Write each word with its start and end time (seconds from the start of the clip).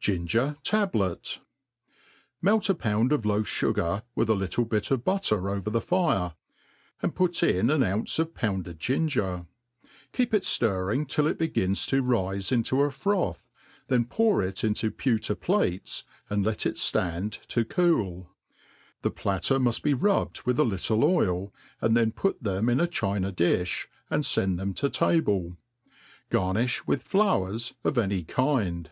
Ginger 0.00 0.56
Tablet. 0.62 1.40
MELT 2.40 2.70
a 2.70 2.74
pound 2.76 3.12
of 3.12 3.26
loaf 3.26 3.46
fugar 3.46 4.04
with 4.14 4.30
a 4.30 4.34
little 4.34 4.64
bit 4.64 4.90
of 4.90 5.04
butter 5.04 5.50
over 5.50 5.68
the 5.68 5.80
fire, 5.82 6.34
and 7.02 7.14
put 7.16 7.42
in 7.42 7.68
an 7.68 7.82
ounce 7.82 8.18
of 8.18 8.32
pounded 8.32 8.78
ginger; 8.80 9.44
keep 10.12 10.32
It 10.32 10.44
ftir 10.44 10.86
* 10.86 10.86
ring 10.86 11.04
till 11.04 11.26
it 11.26 11.36
begins 11.36 11.84
to 11.86 12.00
rife 12.00 12.52
into 12.52 12.80
a 12.80 12.90
froth, 12.90 13.50
then 13.88 14.04
pour 14.06 14.40
it 14.40 14.62
into 14.64 14.90
pewter 14.90 15.34
plates, 15.34 16.04
and 16.30 16.44
let 16.46 16.64
it 16.64 16.76
ftand 16.76 17.44
to 17.48 17.64
cool. 17.66 18.30
The 19.02 19.10
platter 19.10 19.58
muft 19.58 19.82
be 19.82 19.94
rubbed 19.94 20.44
with 20.44 20.58
a 20.58 20.64
little 20.64 21.04
oil, 21.04 21.52
and 21.82 21.94
then 21.96 22.12
put 22.12 22.42
them 22.42 22.70
in 22.70 22.80
a 22.80 22.86
china 22.86 23.30
did], 23.30 23.68
and 24.08 24.24
fend 24.24 24.58
them 24.58 24.72
to 24.74 24.88
table* 24.88 25.56
Garnifh 26.30 26.86
with 26.86 27.02
flowefs 27.06 27.74
of 27.84 27.98
any 27.98 28.22
kind. 28.22 28.90